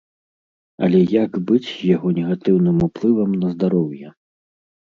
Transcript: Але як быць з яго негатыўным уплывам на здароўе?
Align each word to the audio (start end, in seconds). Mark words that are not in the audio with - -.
Але 0.85 1.01
як 1.15 1.31
быць 1.51 1.67
з 1.73 1.91
яго 1.95 2.13
негатыўным 2.21 2.77
уплывам 2.89 3.39
на 3.43 3.53
здароўе? 3.55 4.07